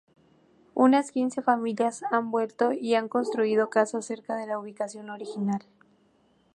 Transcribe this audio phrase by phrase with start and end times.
[0.73, 5.63] Unas quince familias han vuelto y han construido casas cerca de la ubicación original.